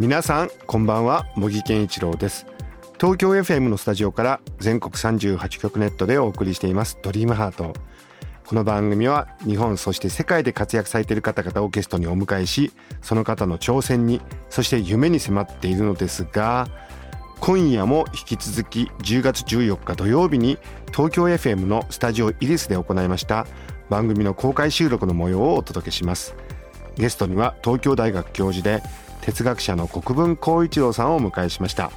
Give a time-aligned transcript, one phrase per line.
[0.00, 1.24] 皆さんこんばんは。
[1.36, 2.46] 茂木健一郎です。
[3.00, 6.98] 東京 FM のスタジオから全国38局ネットでお送りしています。
[7.00, 7.72] ドリームハート。
[8.44, 14.20] この番組は日本そして世界で活躍されている方々をゲストにお迎えしその方の挑戦に
[14.50, 16.68] そして夢に迫っているのですが
[17.40, 23.46] 今夜も引き続き10月14日土曜日に東京 FM のスタジオイリスで行いました
[23.88, 26.34] 番組の公開収録の模様をお届けします。
[26.96, 28.82] ゲストには東京大学教授で
[29.24, 31.90] 哲学者の国分光一郎さんをお迎えしました。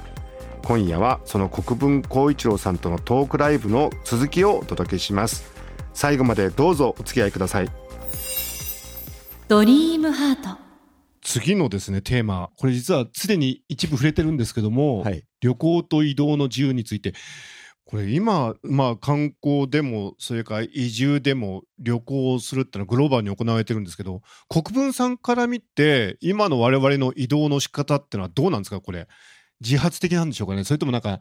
[0.64, 5.52] 今夜はその国分光一郎さんとのトークライブの続きをお届けします。
[5.92, 7.68] 最後までどうぞお付き合いください。
[9.46, 10.58] ドリームハート。
[11.20, 17.12] 次のですねテーマこれ実はすでに一部触れてるんですけども、はい旅行と移動の自由について
[17.90, 28.82] これ今まあ観光でもそれから移住でも旅行をするってのはグローバルに行われてるんですけど国分さんから見て今の我々の移動の仕方ってのはどうなんですか？
[28.82, 29.08] これ
[29.62, 30.64] 自発的なんでしょうかね？
[30.64, 31.20] それともなんか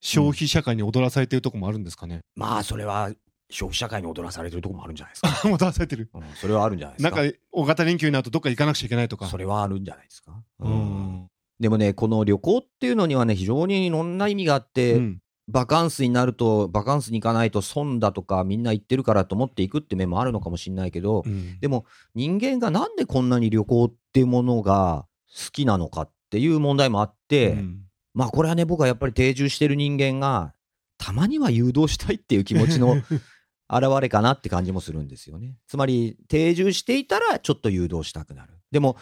[0.00, 3.10] 消費社会に踊らされてるとこもあるんですかね、まあそれは
[3.50, 5.28] 消費社会に踊らされてるところもあるんじゃないですか。
[5.52, 6.08] 踊らされてる。
[6.14, 7.14] うん、それはあるんじゃないですか。
[7.14, 9.26] なんか大型連休になるとどっか行かなくちゃいけないとか。
[9.26, 10.42] それはあるんじゃないですか。
[10.60, 11.28] う、ん。
[11.60, 27.86] でもね、この旅行っていうのにはね、非常にいろんな意味があって、うんバカンスになると、バカンスに行かないと損だとか、みんな行ってるからと思っていくって面もあるのかもしれないけど、うんでも人間がなんでこんなに旅行っていうものが好きなのかっていう問題もあって、うん
[28.16, 30.54] まあこれはね、僕はやっぱり定住してる人間が、
[30.96, 32.94] たまには誘導したいっていう気持ちの
[33.68, 35.58] 現れかなって感じもするんですよね。
[35.66, 38.54] つまり定住していたらちょっと誘導したくなる。
[38.70, 38.96] でも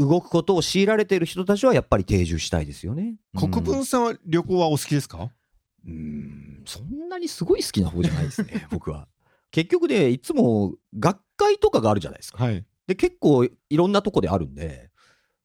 [0.00, 3.16] 動くことを強いられている人たちはやっぱり定住したいですよね。
[3.36, 5.30] 国分さんは旅行はお好きですか、うん、
[5.86, 9.08] うんそんなにすごい好きな方じゃないですね、 僕は。
[9.50, 12.44] 結局ね、いつも学会とかがあるじゃないですか。
[12.44, 14.90] はいで、結構いろんなとこであるんで、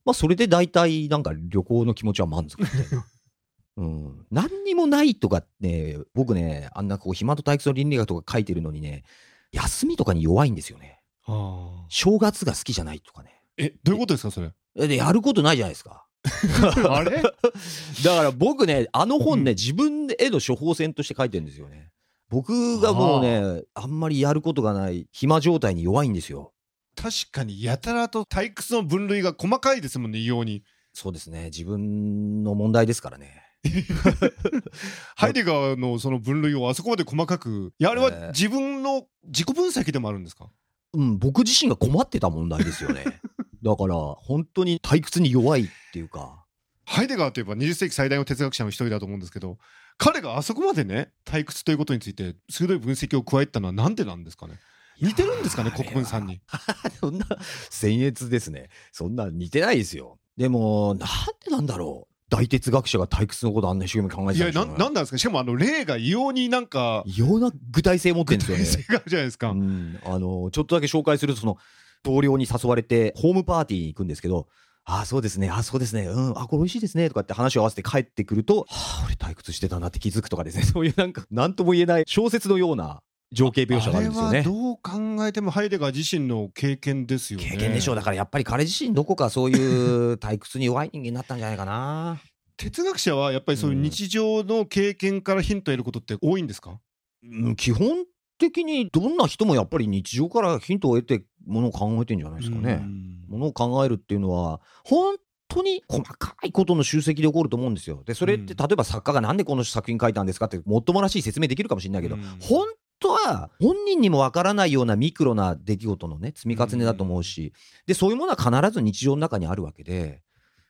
[0.04, 3.06] まあそれで大体なんか旅行の気持ちは満足みたいな。
[3.78, 9.04] うん、何にもないとかね、僕ね、あんなこう暇と退屈の倫理学とか書いてるのにね、
[9.52, 11.02] 休みとかに弱いんですよね。
[11.28, 13.42] ああ正月が好きじゃないとかね。
[13.58, 14.52] えどういうことですかそれ？
[14.78, 16.05] えで、やることないじゃないですか。
[16.90, 17.22] あれ？
[17.22, 21.92] だから僕ね、あの本ね、自分への処方箋として書いてるんですよね。
[22.30, 26.54] 僕がもうね、あんまりやることがない暇状態に弱いんですよ。
[26.96, 31.46] 確かにやたらと退屈の分類が細かいですもんね異様にそうですね。
[31.46, 33.42] 自分の問題ですからね。
[35.16, 40.50] ハイデガーのその分類をあそこまで細かくいやあれえーは自分の自己分析でもあるんですか？
[40.96, 43.04] うん、僕自身が困ってた問題ですよね。
[43.64, 46.46] だから、本当に退屈に弱いっていうか。
[46.86, 49.58] ハイデガーといえば20世紀最大の哲学者の一人だと思うんですけど
[49.98, 54.60] 彼があそこまでね退屈ということについて鋭い分析を加えたのはなんでなんですかね
[55.02, 56.42] 似てるんですかね国分さんに
[57.00, 57.26] そんな、
[57.70, 58.70] 僭越ですね。
[58.92, 60.20] そんな似てないですよ。
[60.38, 61.10] でも、なん
[61.44, 62.15] でなんだろう。
[62.30, 64.72] 大哲学者が退屈のことあんな一生懸命考えいてたんでしょうね。
[64.72, 65.18] やななんなんですか？
[65.18, 68.64] しかもあの例が異様になんか異様な具体性持ってるんですよね。
[68.64, 71.58] 具体性があるじゃないですか、うん、あのちょっとだけ紹介するとその
[72.04, 74.48] 同僚に誘われてホームパーティーに行くんですけど
[74.86, 80.64] 「ああそうですねあそうですねうんあこれ美味しいですね」とかって話を合わせて帰ってくると「はあ俺退屈してたな」って気づくとかですね。
[80.66, 83.02] そういうなんか何とも言えない小説のような
[83.36, 84.56] 情景描写があるんですよねあれは。
[84.56, 92.20] どう考えてもハイデガー自身の経験ですよね経験でしょうだからやっぱり彼自身どこかそういう退屈に弱い人間になったんじゃないかな。
[92.58, 96.80] 哲学者はやっぱりそういう日常の経験からヒントを得ることって多いんですか、
[97.24, 98.06] うん基本
[98.38, 102.80] 的にどんな人もやっぱり日常からヒントを得てものを考えてんじゃないですかね。
[102.82, 105.18] うんものを考えるっていうのは本
[105.48, 108.04] 当に細かいことの集積で起こると思うんですよ。
[108.06, 112.68] でそれってうん例えば作家がなんでこの作品書いたんですかってもっともらしい説明できるかもしれないけど、うん本
[113.00, 117.54] 当は本人にもわからないようなミクロな出来事のね積み重ねだと思うし、
[117.86, 120.22] でそういうものは必ず日常の中にあるわけで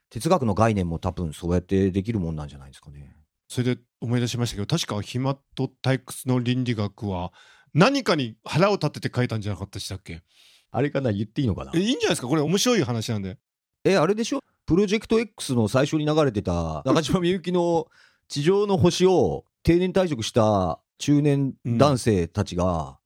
[0.10, 3.16] 哲学の概念も多分そうやってできるもんなんじゃないですかね。
[3.48, 7.32] それで思い出しましたけど確か暇と退屈の倫理学は
[7.74, 10.24] 何かに腹を立てて書いたんじゃなかったでしたっけ？
[10.72, 11.72] あれかな言っていいのかな？
[11.76, 12.28] えいいんじゃないですか？
[12.28, 13.38] これ面白い話なんで。
[13.84, 14.40] え、あれでしょ？
[14.66, 17.86] プロジェクト X の最初に流れてた中島みゆきの
[18.28, 22.98] 地上の星を定年退職した中年男性たちが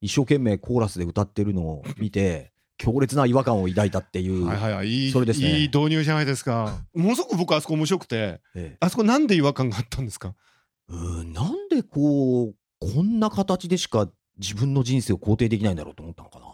[0.00, 4.88] 一生懸命コーラスで歌ってるのを見て、強烈な違和感を抱いたっていう、はいはいはい。
[4.88, 5.60] いいそれですね。
[5.60, 6.80] いい導入じゃないですか。
[6.94, 8.76] ものすごく僕あそこ面白くてええ。
[8.80, 10.34] あそこなんで違和感があったんですか？
[10.88, 14.08] うーんなんでこうこんな形でしか
[14.38, 16.46] 自分の人生を肯定できないんだろうと思ったのかな。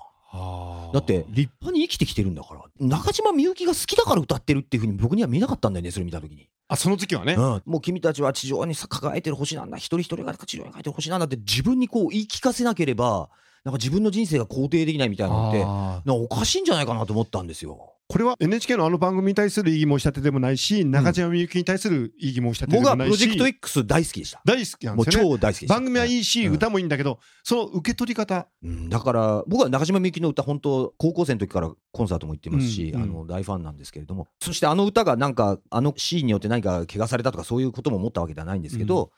[0.92, 7.34] だって立派に生きてきてるんだから中島みゆきが好きだから歌ってるっていうふうに僕には見えなかったんだよねそれ見た時に、あその時はね。
[7.34, 9.76] うん、もう君たちは地上にさ輝いてる星なんだ。
[9.76, 13.28] 一人一人が地上に輝いてる星なんだって自分にこう言い聞かせなければ
[13.64, 17.94] なんか自分の人生が肯定できないみたいなのってなんかおかしいんじゃないかなと思ったんですよ。
[18.10, 23.10] これは NHK のあの番組に対する異議申し立てでもないし中島みゆきに対する異議申し立てで僕はプもないし。
[23.12, 24.42] ロジェクト X 大好きでした。
[24.44, 25.30] 大好きなんもうですよね。
[25.30, 25.66] 超大好き。
[25.66, 26.54] 番組はいいし、うん。
[26.54, 28.48] 歌もいいんだけどその受け取り方。
[28.64, 33.10] うん、だから僕は中島みゆきの歌本当高校生の時からコンサートも行ってますし、うんうん。
[33.10, 34.26] あの大ファンなんですけれども。
[34.42, 39.12] そしてあの歌がなんかあのシーンによって何か怪我されたとかそういうことも思ったわけではないんですけど、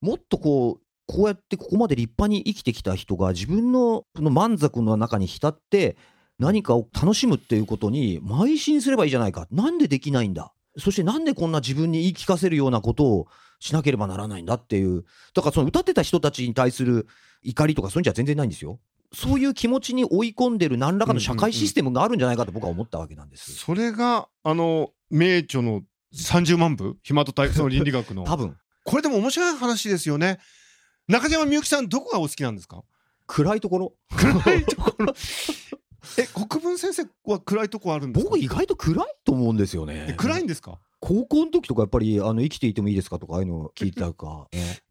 [0.00, 5.98] もっとこうこうやってここまで立派に生きてきた人が自分のその満足の中に浸って
[6.38, 9.46] 何かを楽しむっていうことに邁進すればいいじゃないか。
[9.50, 10.54] なんでできないんだ。
[10.78, 13.26] そしてなんでこんな自分に言い聞かせるようなことを
[13.60, 15.04] しなければならないんだっていう。
[15.34, 17.06] だからその歌ってた人たちに対する
[17.42, 18.80] 怒りとかそういうんじゃ全然ないんですよ。
[19.12, 23.52] そういう気持ちに追い込んでる何らかの社会システムがあるんじゃないかと僕は思ったわけなんです。
[23.52, 25.82] それがあの名著の
[26.14, 26.96] 30万部？
[27.02, 28.24] 暇と体育の倫理学の。
[28.24, 28.56] 多分。
[28.84, 30.40] これでも面白い話ですよね
[31.08, 32.82] 中島みゆきさんどこがお好きなんですか？
[33.26, 33.92] 暗いところ。
[34.16, 35.14] 暗いところ。
[36.18, 38.30] え国分先生は暗いとこあるんですか？
[38.30, 40.06] 僕意外と暗いと思うんですよね。
[40.10, 40.12] え。
[40.14, 40.78] 暗いんですか？
[41.00, 44.48] 高校の時とかやっぱりあの生きていてもいいですかとかああいうの聞いたか。
[44.52, 44.82] ね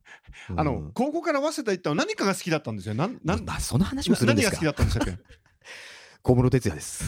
[0.56, 2.96] あのうん高校から早稲田行ったの何かが好きだったんですよ。
[2.96, 4.58] なんなんまあその話もするんですか？
[4.58, 5.24] 何が好きだったんでしたっけ？
[6.24, 7.04] 小室哲哉です。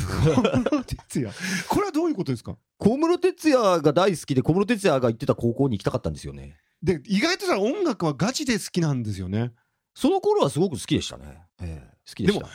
[0.88, 1.34] 哲也
[1.70, 2.58] これはどういうことですか？
[2.78, 6.58] 小室哲哉が大好きで小室哲哉が行ってた高校に行きたかったんですよね。
[6.84, 9.52] で意外とさ音楽はガチで好きなんですよね
[9.96, 11.38] その頃はすごく好きでしたね。
[11.62, 12.46] ええ好きでした。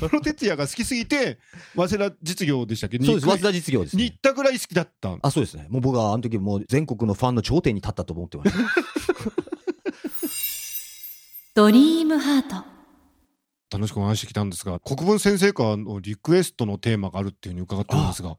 [0.00, 1.38] 小室哲也が好きすぎて
[1.76, 2.98] 早稲田実業でしたっけ？
[2.98, 3.26] そうです。
[3.26, 4.14] 早稲に田実業です、ねに行。
[4.16, 5.68] ったぐらい好きだったあ、そうですね。
[5.70, 8.56] もう僕はあの時もう全国のファンの頂点に立ったと思ってました。
[11.54, 12.64] ドリームハート
[13.76, 18.36] 楽しくお話してきたんですが国分先生からのリクエストのテーマがあるっていうふうに伺ってるんですが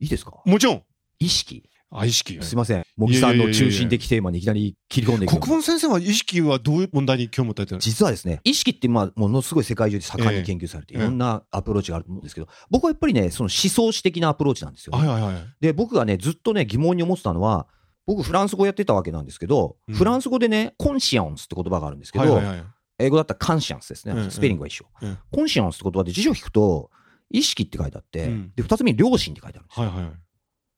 [0.00, 0.32] いいですか？
[0.44, 0.82] もちろん
[1.18, 1.68] 意識？
[1.96, 2.84] あ意識すいません。
[2.96, 11.00] 茂木さんの中心的テーマにいきなり切り込んでいくの国分先生は意識はどういう問題に興味を持たれてる実はですね、意識ってまあものすごい世界中で盛んに研究されて、ええ。
[11.00, 15.34] いろんなアプローチがあると思うんですけど、僕はやっぱりね、その思想史的なアプローチなんですよはいはいはい。
[15.60, 17.68] で、僕がね、ずっとね、疑問に思ってたのは、
[18.06, 19.94] 僕フランス語やってたわけなんですけど、うん。
[19.94, 22.64] フランス語でね、コンシアンスって言葉があるんですけど、はいはいはい。
[22.98, 24.14] 英語だったらカンシャンスですね。
[24.14, 24.30] うんうん。
[24.30, 24.86] スペリングは一緒。
[25.00, 25.18] うん。
[25.32, 26.90] コンシアンスって言葉で辞書を引くと、
[27.30, 28.52] 意識って書いてあって、うん。
[28.54, 29.86] で、二つ目に良心って書いてあるんですよ。
[29.86, 30.23] はいはいはい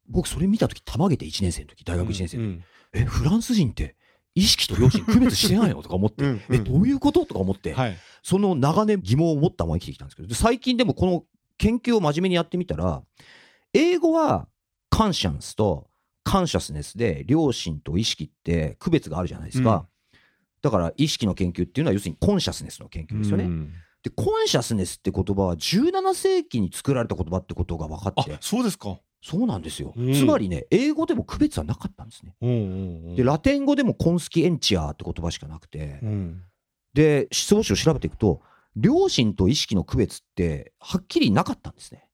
[0.08, 3.96] 僕それ見たとき、たまげて1年生の時、大学1年生の時、うんえ、フランス人って
[4.34, 7.96] 意識と良心区別してないのとか思って、うんえ、どういうこととか思って、はい。
[8.22, 11.24] その長年疑問を持ったまま生きてきたんですけど、で最近でもこの
[11.58, 13.02] 研究を真面目にやってみたら、
[13.72, 14.48] 英語は
[14.90, 15.88] カンシャンスと
[16.24, 19.86] カンシャスネスで良心と意識って区別があるじゃないですか。
[20.62, 23.44] だから意識の研究っていうのは要するにコンシャスネスの研究ですよね。
[23.44, 23.72] うん
[24.06, 29.92] で、コンシャスネスって言葉は17世紀に作られた言葉ってことが分かあって、そうですかそうなんですよ。
[29.96, 30.14] うん。
[30.14, 32.36] つまりね、英語でも区別はなかったんですね。
[32.40, 32.58] うんうんう
[33.12, 33.16] ん。
[33.16, 36.42] で、ラテン語でもコンスキエンチアーって言葉しかなくて、うん。
[36.94, 38.40] で、失語詞を調べていくと、
[38.80, 42.06] 良心と意識の区別ってはっきりなかったんですね。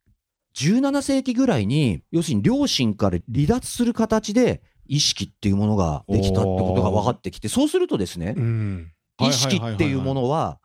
[0.56, 8.93] 17世紀ぐらいに、要するに良心から離脱する形で意識っていうものができたってことが分かってきて、そうするとですねう、ん。
[9.20, 10.60] 意識っていうものは、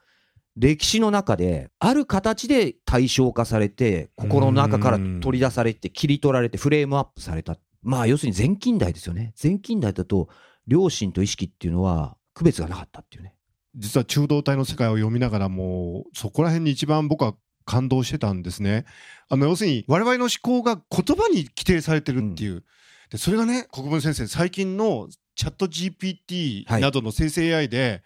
[0.57, 7.57] 歴史の中で、ある形で対象化されて、心の中から取り出されて、切り取られて、フレームアップされた。
[7.83, 9.33] まあ、要するに前近代ですよね。
[9.41, 10.29] 前近代だと、
[10.65, 13.37] 良心と意識っていうのは、区別がなかったっていうね。
[13.77, 17.35] 実は中道体の世界を読みながらもそこら辺に一番僕は
[17.65, 18.85] 感動してたんですね。
[19.29, 22.63] あの要するに我々の思考が言葉に規定されてるっていう、
[23.11, 28.01] でそれがね国分先生最近のチャット GPT はいなどの生成 AI で、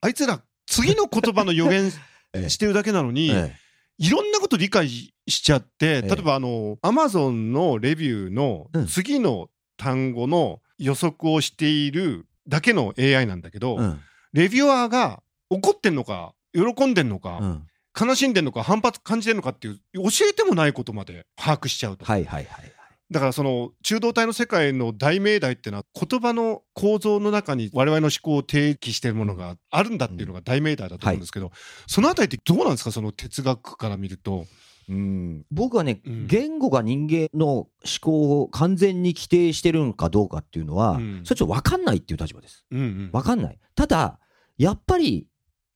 [0.00, 0.42] あいつら
[0.72, 1.92] 次の言葉の予言
[2.34, 2.48] ええ。
[2.48, 3.54] してるだけなのに、え
[3.98, 5.12] いろんなこと理解し
[5.42, 6.08] ちゃって、ええ。
[6.08, 8.86] 例えばあのアマゾンのレビューのうん。
[8.86, 14.00] 次の単語の予測をしているだけの AI なんだけど、えうん。
[14.32, 17.66] レビュアーが怒ってんのか喜んでんのか、うん。
[17.98, 22.72] 悲しんでんのか反発感じてんのかっていう教えてもないことまで把握しちゃうと、はいはいはいはい。
[23.12, 31.52] だからその中道体の世界の大命題っていうのは言葉の構造の中に我々の思考を提起しているものがあるんだっていうのが大命題だと思うんですけど、
[31.86, 32.90] そのあたりってどうなんですか？
[32.90, 34.46] その哲学から見ると。
[34.88, 37.68] うん僕はね、うん言語が人間の思
[38.00, 42.66] 考を完全に規定してるのかどうかっていうのは、うんそれちょっと分かんないっていう立場です。
[42.72, 43.58] うんうん分かんない。
[43.76, 44.18] ただ、
[44.58, 45.28] やっぱり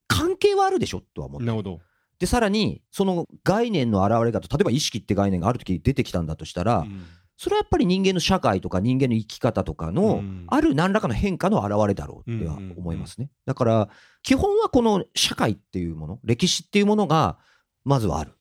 [0.08, 1.80] 関係はあるでしょとは思ってなるほど。
[2.18, 7.04] で、さらに、その概念の現れ方、例えば意識って概念がある時出てきたんだとしたら、うん
[7.36, 13.30] それはやっぱり人間の社会とか人間の生き方とかのうんある何らかの変化の表れだろうっては思いますね。
[13.44, 13.88] だから
[14.22, 17.38] 基本はこの社会っていうもの歴史っていうものが
[17.84, 18.32] まずはある。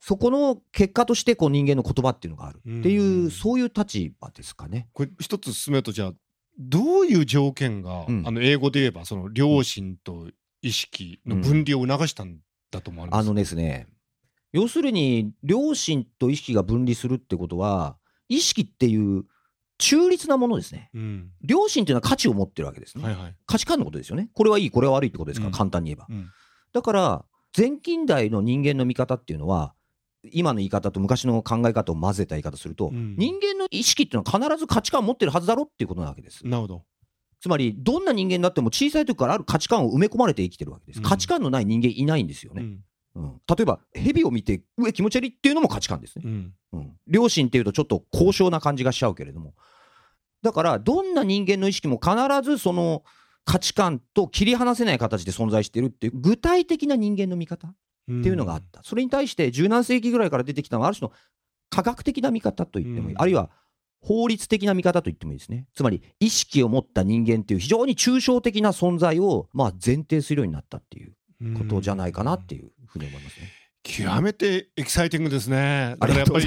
[0.00, 4.88] そこの結果としてこう人間の言葉っていうのがあるっていう、うんそういう立場ですかね。
[4.92, 6.12] これ一つ進めるとじゃあ
[6.58, 10.28] どういう条件が、うんあの英語で言えばその良心と
[10.60, 12.38] 意識の分離を促したん
[12.72, 13.86] だと思われます、あのですね
[14.52, 17.96] 要するに良心と意識が分離するってことは
[18.36, 19.24] 意識っていう
[19.78, 20.90] 中立なものですね。
[20.94, 23.04] うん良心っていうのは価値を持ってるわけですね。
[23.04, 24.30] はいはい、価値観のことですよね。
[24.34, 25.44] これはいい、これは悪いってことですか？
[25.44, 26.06] ら、うん簡単に言えば。
[26.08, 26.28] うん
[26.72, 27.24] だから、
[27.54, 29.74] 前近代の人間の見方っていうのは、
[30.30, 36.46] 今の言い方と昔の考え方を混ぜた言い方すると、うん人間の意識っていうのは必ず価値観を持ってるはずだろっていうことなわけです。
[36.46, 36.84] なるほど
[37.40, 40.98] つまり、どんな人間だっても小さい時からある価値観を埋め込まれて生きてるわけです。
[40.98, 42.62] うん価値観のない人間いないんですよね。
[43.14, 43.24] うん。
[43.24, 46.22] うん例えば、蛇を見て、うえ、気持ち悪いっていうのも価値観ですね。
[46.24, 46.54] うん。
[46.72, 49.54] うん、良心っていうとちょっと高尚な感じがしちゃうけれども。
[50.42, 53.04] だからどんな人間の意識も必ずその
[53.44, 57.72] 価値観と切り離せない形で存在しているっていう具体的な人間の見方っ
[58.06, 61.12] ていうのがあった、それに対して17世紀ぐらいから出てきたのはある種の
[61.70, 63.20] 科学的な見方と言ってもいい、うん。
[63.20, 63.50] あるいは
[64.00, 65.66] 法律的な見方と言ってもいいですね。
[65.74, 71.14] つまり意識を持った人間っていう非常に抽象的な存在をまあ前提するようになったっていう
[71.56, 73.52] ことじゃないかなっていうふうに思いますね。
[73.82, 76.46] 極めてエキサイティングですねだからやっぱり。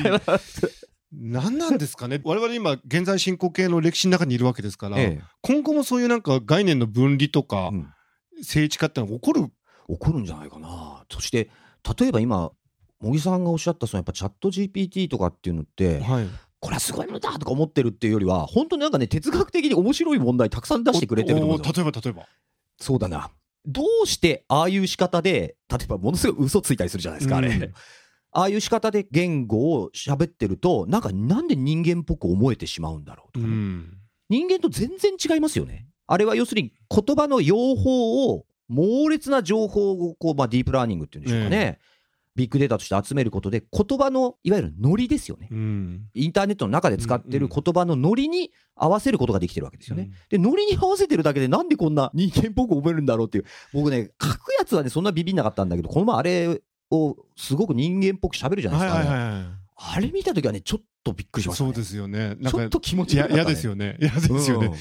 [1.12, 7.88] 何なんですかね我々今現在進行形の歴史の中にいるわけですから、え今後もそういうなんか概念の分離とかえうん
[8.44, 9.48] 聖地化ってのが起こる？
[9.88, 11.06] 起こるんじゃないかな。
[11.10, 11.50] そして、
[11.98, 12.52] 例えば今、
[13.00, 16.28] 茂木さんがおっしゃった、そのやっぱチャット GPT とかっていうのって、はい
[16.60, 22.28] これはすごいものだとか思ってるっていうよりは、本当になんかね、哲学的に面白い問題たくさん出してくれてると思うんですよ例えば例えば
[22.80, 23.30] そうだな。
[23.67, 27.50] どうしてああいう仕方で、例えばものすごい嘘ついたりするじゃないですか、あれ。
[27.50, 27.74] うん。
[28.31, 33.98] ああいう仕方で言語を喋ってると、なんかなんで人間っぽく思えてしまうんだろうとうかね、ん。
[34.29, 35.88] 人間と全然違いますよね。
[36.07, 41.79] あれは要するに言葉の用法を猛烈な情報をこう、まあ、ディープラーニングっていうんでしょうかね、
[42.36, 45.48] ビッグデータとして集めることで言葉のいわゆるノリですよね。
[45.51, 50.04] うんインターネットの中で使ってる言葉のノリに合わせることができてるわけですよね。
[50.04, 53.46] うんで、ノリに合わせてるだけでなんでこんな人間っぽく覚えるんだろうっていう。
[53.74, 56.62] 僕ね、書くやつはね、そんなビビんなかったんだけど、この前あれ
[56.92, 59.44] をすごく人間っぽく喋るじゃないですか、はいねはいはいはい
[59.77, 61.74] あれ見たときはね、ちょっとびっくりしました、ね。
[61.74, 63.44] そうですよねちょっと気持ちいや悪かった、ね。
[63.44, 64.74] 嫌ですよね嫌ですよね、うん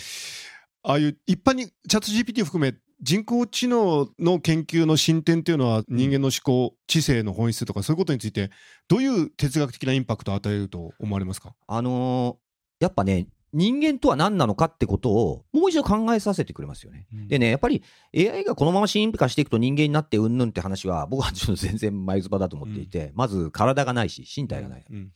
[0.86, 8.50] ああいう一般にチャット GPT を含め人工知能の研究の進展っていうのは人間の思考、知性の本質とかそういうことについて
[8.88, 11.54] どういう哲学的なインパクトを与えると思われますか？
[11.68, 12.44] あのー
[12.80, 17.06] やっぱね、人間とは何なのかってことをもう一度考えさせてくれますよね。
[17.28, 17.82] でね、やっぱり
[18.14, 24.84] AI がこのまま進化していくと人間になってうんぬんって話は、僕はちょっと全然前ズバだと思っていて、まず体がないし、身体がない。
[24.90, 25.12] うん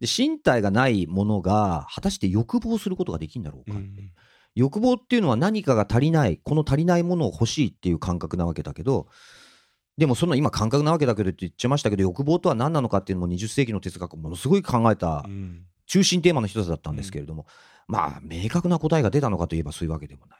[0.00, 3.76] で身体がないものが、果たして欲望することができるんだろうか。
[3.76, 3.94] うん
[4.54, 9.06] 欲望っていうのは何かが足りない、この足りないものを欲しいっていう感覚なわけだけど、
[9.98, 17.46] でもその今感覚なわけだけどって言っちゃいましたけど、欲望とは何なのかっていうのも20世紀の哲学ものすごい考えたうん中心テーマの一つだったんですけれども、
[17.86, 20.38] まあ、明確な答えが出たのかといえばそういうわけでもない。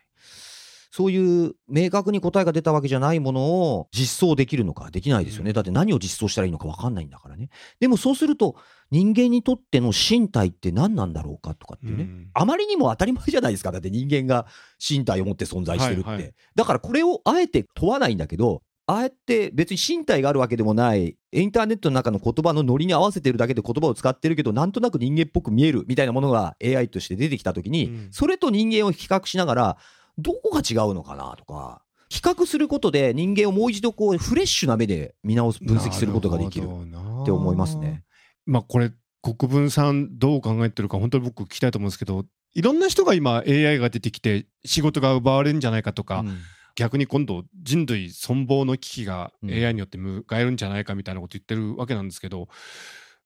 [0.95, 5.51] そういう明確に答えが出たわけじゃないものを実装できるのかできないですよね。
[5.51, 7.49] うんだって何を実装したらいいのか分かんないんだからね。
[7.81, 8.57] でもそうすると
[8.91, 12.05] 人間にとっての身体って何なんだろうかとかっていうね。
[12.05, 13.73] うんあまりにも当たり前じゃないですか。
[13.73, 14.45] だって人間が
[14.87, 16.09] 身体を持って存在してるって。
[16.09, 29.77] はいはいだからこれをあえて問わないんだけど、あえて別に身体があるわけでもない、インターネットの中の言葉のノリに合わせてるだけで言葉を使ってるけど、なんとなく人間っぽく見えるみたいなものが AI として出てきたときに、うんそれと人間を比較しながら、
[30.19, 38.05] どこが違うのかなとか、比較することで人間をもう一度こうフレッシュな目で見直す、分析することができるって思いますね。
[38.45, 38.93] まあこれ
[39.23, 46.39] 国分さんどう考えてるか本当に僕聞きたいと思うんですけどいろんな人が今 AI が出てきて仕事が奪われるんじゃないかとか、うん。
[46.75, 49.51] 逆に今度人類存亡の危機がうん。
[49.51, 52.49] AI によって迎えるんじゃないかみたいなこと言ってるわけなんですけど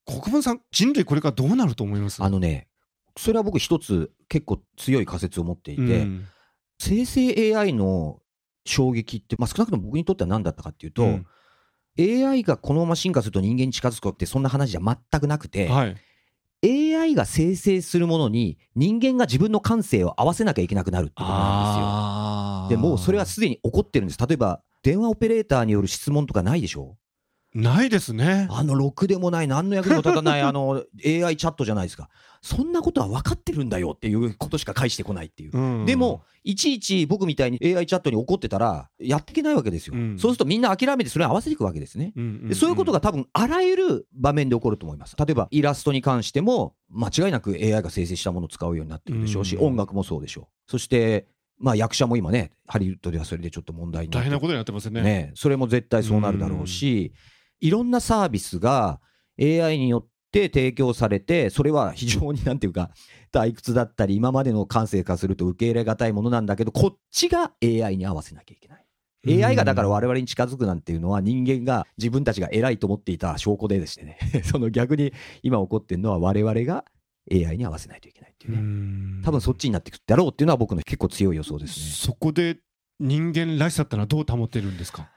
[0.04, 2.22] 国分さん人類これからどうなると思います？
[2.22, 2.68] あのね、
[3.16, 6.26] それは僕一つ結構強い仮説を持っていて、うん
[6.78, 8.20] 生成 AI の
[8.64, 11.26] 衝撃って、まあ、少なくとも僕にとっては何だったかっていうと、うん
[11.98, 15.96] AI がこのまま進化すると人間に近づくってそんな話じゃ全くなくて、はい
[16.94, 22.82] AI が生成するものに人間が自分の感性を合わせなきゃいけなくなるってことなんですよ。
[22.82, 24.18] でもうそれはすでに起こってるんです。
[24.26, 26.98] 例えば電話オペレーターによる質問とかないでしょ？
[27.56, 28.46] ないですね。
[28.50, 32.10] あの、ろくでもない、何の役にも立たない、 あの、AI チャットじゃないですか。
[32.42, 35.56] そんなことは分かってるんだよっていうことしか返してこないっていう。
[35.56, 39.94] うんでも、いちいち僕みたいに AI チャットに怒ってたら、やっていけないわけですよ。
[39.96, 42.12] うんそうするとみんな諦めてそれに合わせていくわけですね。
[42.14, 45.16] うんうんうんでそういうことが多分あらゆる場面で起こると思います。
[45.18, 50.70] 例えばイラストに関しても間違いなく AI が生成したものを使うようになってるでしょうし、うん音楽もそうでしょう。
[50.70, 51.26] そして、
[51.58, 55.02] まあ役者も今ね、ハリウッドではそれでちょっと問題になって大変なことになってますね。
[55.02, 57.12] ね、それも絶対そうなるだろうし、
[57.60, 59.00] いろんなサービスが
[59.40, 62.90] AI によって提供されて、それは非常になんていうか、
[63.32, 68.78] 退屈だったり、今までの感性化すると受け入れがたいものなんだけど、こっちが AI に合わせなきゃいけない。
[68.78, 68.86] うん
[69.44, 76.84] AI がだから我々に近づくなんていうのは人間が自分たちが偉いと思っていた証拠ででしてね、 その逆に今起こってるのは我々が
[77.32, 78.62] AI に合わせないといけないっていううね。
[78.62, 81.86] ん多分そっちになっていくだろうっていうのは僕の結構強い予想ですね。
[81.92, 82.58] そこで
[83.00, 85.10] 人間らしさってのはどう保ってるんですか？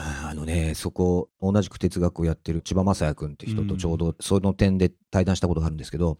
[0.00, 6.18] ああのね、そこ、同じく哲学をやってる千葉雅也君って人とちょうどその点で対談したことがあるんですけど、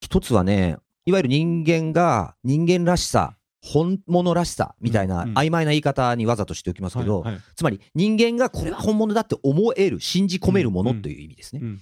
[0.00, 5.38] 一つはね、いわゆる人間が人間らしさ、本物らしさみたいなうんうん。
[5.38, 7.42] 曖昧な言い方にわざとしておきますけど、はいはい。
[7.56, 11.60] つまり人間がこれは本物だって思える、信じ込めるものという意味ですね。
[11.62, 11.80] うん。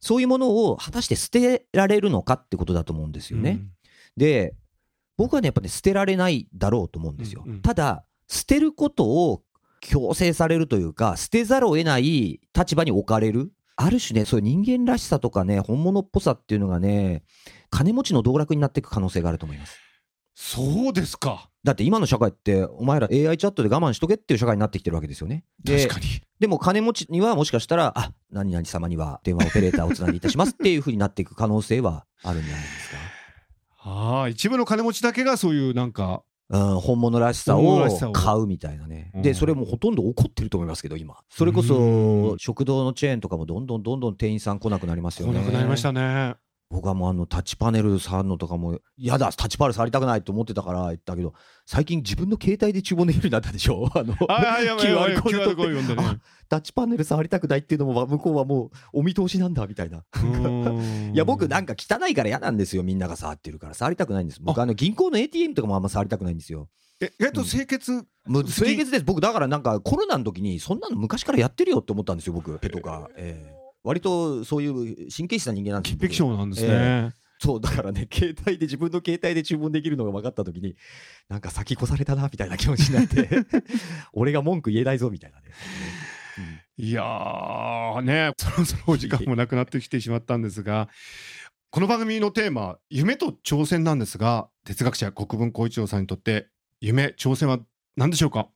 [0.00, 3.60] そういうものを果たして捨てられるのかってことだと思うんですよね。
[4.16, 4.54] で、
[5.16, 7.42] 僕はね、やっぱね、捨てられないだろうと思うんですよ。
[7.46, 7.62] うんうん。
[7.62, 9.42] ただ、捨てることを
[9.82, 13.52] 強制されるというか、捨てざるを得ない立場に置かれる。
[13.76, 17.24] ある種ね、そういう人間らしさとかね、本物っぽさっていうのがね、
[17.68, 19.76] 金持ちの道楽になっていく可能性があると思います。
[20.34, 21.50] そうですか。
[21.64, 25.44] だって今の社会って、お前ら AI チャットで我慢しとけっていう社会になってきてるわけですよね。
[25.62, 26.22] で確かに。
[26.38, 32.96] でも金持ちにはもしかしたら、あ、何々様には電話オペレーターをつなぎいたしますっていうふうになっていく可能性はあるんじゃないですか。
[33.84, 39.10] ああ、一部の金持ちだけがそういうなんか、うん、本物らしさを買うみたいなね。
[39.14, 41.16] うんで、それもほとんど起こってると思いますけど、今。
[41.30, 45.40] それこうそん、食堂のチェーンとかもどんどんどんどん店員さん来なくなりますよ来ね。
[45.40, 46.34] なくなりましたね。
[46.72, 51.34] 僕はもうあの、タッチパネル触るのとかも、やだ、タッチパネル触りたくないと思ってたから言ったけど、
[51.66, 53.90] 最近自分の携帯で注文できるようになったでしょ？
[53.94, 60.02] あの、QR コー タッチパネル触りたくないっていうのも、向こうはもう、お見通しなんだ、みたいな。
[61.12, 62.82] いや、僕なんか、か汚いから嫌なんですよ。
[62.82, 63.74] みんなが触ってるから。
[63.74, 64.40] 触りたくないんです。
[64.42, 66.68] 僕あの、銀行の ATM とかもあんま触りたくないんですよ。
[67.00, 69.04] え、えっと、清潔、もう清潔です。
[69.04, 73.10] 僕、だからなんかコロナの時に、そんなの昔からやってるよって思ったんですよ、僕、ペとか。
[73.16, 77.12] ええ割とそういう神経質な人間なんです潔癖症なんですね。
[77.40, 80.76] そう、だからね、携帯で、自分の携帯で注文できるのが分かった時に、
[81.28, 83.28] なんか先越されたな、みたいな気持ちになって、
[84.14, 85.44] 俺が文句言えないぞ、みたいなね。
[86.76, 90.88] いやーね、そろそろお時間もなくなってきてしまったんですが、
[91.70, 96.48] この番組のテーマ、夢と挑戦なんですが、哲学者国分光一郎さんにとって、
[96.80, 97.58] 夢、挑戦は
[97.96, 98.48] 何でしょうか？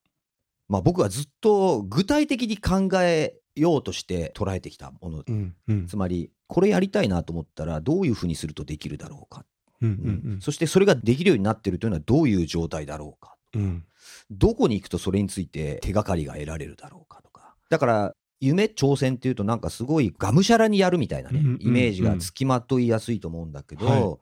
[0.68, 5.24] まあ僕はずっと具体的に考えようとして捉えてきたもの。
[5.26, 9.44] うん、うん、つまり、これやりたいなと思ったら、どういうふうにするとできるだろうか。
[9.82, 13.36] うん、ううんんそしてそれができるようになってるというのはどういう状態だろうか。
[13.54, 13.84] うん、うん。
[14.30, 17.54] どこに行くとそれについて手がかりが得られるだろうかとか。
[17.68, 24.18] だから、夢挑戦っていうとなんかすごいがむしゃらにやるみたいなね、うんうんイメージがつきまといやすいと思うんだけど、はい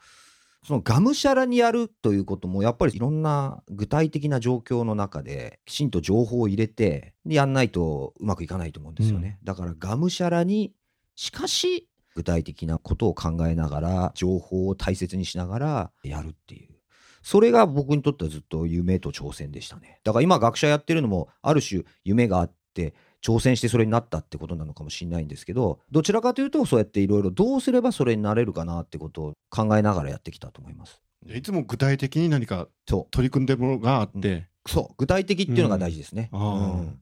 [0.65, 9.39] そのがむしゃらにやるということもやっぱりいろんな具体的な状況の中できちんと情報を入れてでやんないとうまくいかないと思うんですよね。
[9.45, 10.73] だからがむしゃらに
[11.17, 16.75] しかし具体的なことを考えながら情報を大切にしながらやるっていう。
[17.23, 20.01] それが僕にとってはずっと夢と挑戦でしたね。
[20.05, 31.01] だから今学者やってるのもある種夢があって挑戦してそれになったってことなのかもしれないんですけど、どちらかというとそうやっていろいろどうすればそれになれるかなってことを考えながらやってきたと思います。
[31.35, 34.71] いつも具体的に何かそ取り組んでるものがあって、う。
[34.71, 34.95] そう。
[34.99, 36.29] 具体的っていうのが大事ですね。
[36.33, 37.01] うんうん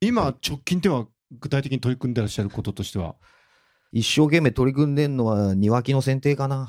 [0.00, 1.08] 今、直近では
[1.40, 3.16] 具体的に取り組んでらっしゃることとしては、
[3.90, 6.68] 一生懸命取り組んでんのは庭木の剪定かな。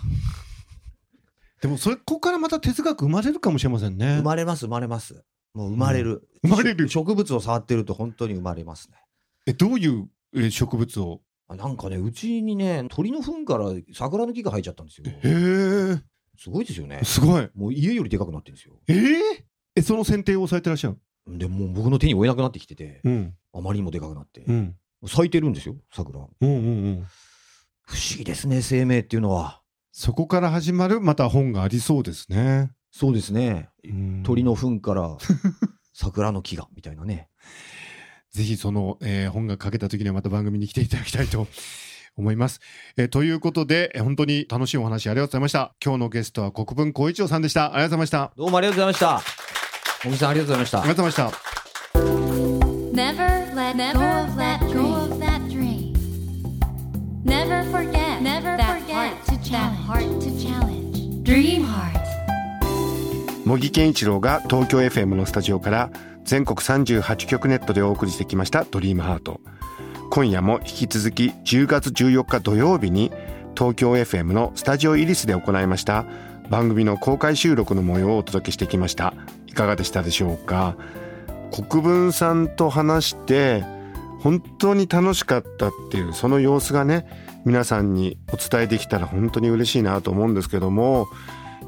[1.61, 4.15] でもそれここからまた哲学生まれるかもしれませんね。
[4.17, 5.23] 生まれます、生まれます。
[5.53, 6.27] もう生まれる。
[6.43, 8.97] 生まれるし植物を触ってると本当に生まれますね。
[9.45, 11.21] えどういうえ植物を？
[11.47, 15.05] あなんかね、うちにね、鳥の糞から桜の木が生えちゃったんですよ。
[15.07, 16.01] へえ
[16.37, 17.01] すごいですよね。
[17.03, 17.49] すごい。
[17.55, 18.75] もう家よりでかくなってるんですよ。
[18.87, 19.19] えー、
[19.75, 20.97] えその剪定をされてらっしゃる？
[21.37, 24.41] でもう僕の手に負えなくなってきてて、うんあまりにもでかくなって。
[24.41, 24.75] うん
[25.07, 26.19] 咲いてるんですよ、桜。
[26.19, 27.07] うんうんうん。
[27.83, 29.61] 不思議ですね、生命っていうのは。
[29.93, 32.71] そこから始まるまた本がありそうですね。
[32.91, 33.69] そうですね。
[33.83, 35.17] うん鳥の糞から
[35.93, 37.29] 桜の木が、みたいなね。
[38.31, 41.47] ぜひその、えー本が書けた時にはまた番組に来ていただきたいと
[42.15, 42.59] 思います。
[42.97, 45.73] えーということで、えー本当に楽しいお話ありがとうございました。
[45.83, 47.73] 今日のゲストは国分光一郎さんでした。
[47.73, 48.21] ありがとうございました。
[48.23, 49.39] あどうもありがとうございました。
[50.03, 50.87] 小木さんありがとうございましたり。
[50.87, 51.49] がとうございました。
[52.99, 53.93] Never let let
[54.73, 55.93] go of that dream.
[57.23, 59.13] Never forget, never forget
[59.51, 61.23] that heart to challenge.
[61.23, 61.88] Dream heart.
[63.49, 65.89] 茂木健一郎が東京 FM のスタジオから
[66.23, 69.41] 全国38局ネットでお送りしてきました「ドリームハート。
[70.11, 73.11] 今夜も引き続き10月14日土曜日に
[73.57, 76.05] 東京 FM のスタジオイリスで行いました
[76.51, 79.15] 番組の公開収録の模様をお届けしてきました。
[79.47, 80.75] いかがでしたでしょうか？
[81.51, 83.63] 国分さんと話して
[84.19, 87.07] 本当に楽しかったっていうその様子がね
[87.45, 91.07] 皆さんにお伝えできたら本当に嬉しいなと思うんですけども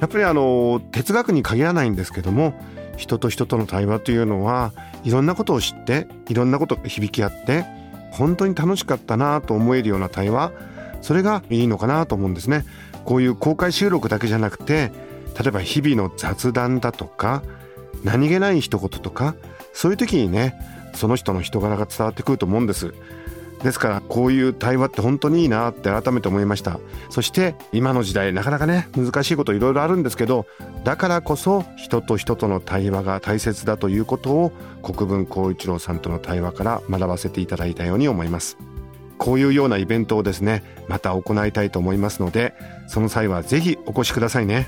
[0.02, 2.54] やっぱりあの哲学に限らないんですけども
[2.98, 7.66] 人と人との対話というのはいろんなことを知っていろんなことが響き合って
[8.12, 10.52] 本当に楽しかったなと思えるような対話
[11.02, 12.66] それがいいのかなと思うんですね。
[13.06, 14.92] こういう公開収録だけじゃなくて
[15.40, 17.42] 例えば日々の雑談だとか
[18.04, 19.36] 何気ない一言とか
[19.74, 20.56] そういう時にね
[20.94, 22.94] その人の人柄が伝わってくると思うんです。
[23.64, 26.80] ですからこういう対話って本当にいいなって改めて思いました。
[27.10, 30.48] そして今の時代なかなかね難しいこといろいろあるんですけど
[30.84, 38.58] だからこそ人と人との対話が大切だということを国分光一郎さんとの対話から学ばせていただいたように思います。
[39.18, 42.56] こういうようなイベントをですねまた行いたいと思いますので
[42.88, 44.68] その際はぜひお越しくださいね。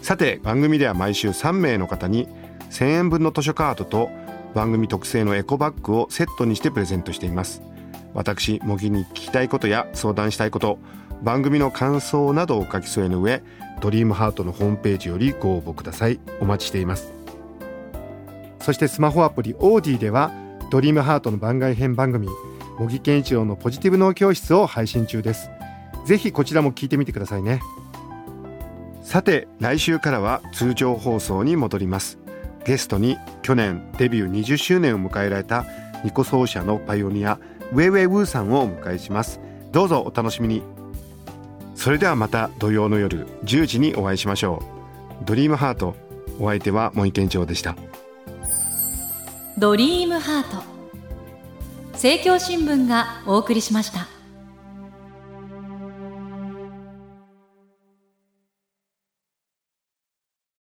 [0.00, 2.28] さて番組では毎週3名の方に
[2.70, 4.10] 1000円分の図書カードと
[4.54, 7.62] 番組特製のエコバッグをセットにしてプレゼントしています。
[8.14, 10.78] 私模擬に聞きたいことや相談したいこと
[11.22, 13.42] 番組の感想などを書き添えの上
[13.80, 16.18] ドリームハートのホームページよりご応募ください。
[16.40, 17.12] お待ちしています。
[18.60, 20.32] そしてスマホアプリオーディでは
[20.70, 22.28] ドリームハートの番外編番組
[22.78, 25.50] 模擬健一郎のポジティブ脳教室を配信中です。
[26.04, 27.60] ぜひこちらも聞いてみてくださいね。
[29.02, 32.17] さて来週からは通常放送に戻ります。
[32.68, 35.64] ゲストに去年デビュー20周年を迎えられた
[36.04, 37.38] ニコ奏者のパイオニア
[37.72, 39.40] ウェイウェイウーさんをお迎えします。
[39.72, 40.62] どうぞお楽しみに。
[41.74, 44.62] それではまた土曜の夜10時にお会いしましょ
[45.22, 45.24] う。
[45.24, 45.96] ドリームハート
[46.38, 47.74] お相手は森健長でした。
[49.56, 50.62] ドリームハート。
[51.92, 54.17] 政教新聞がお送りしました。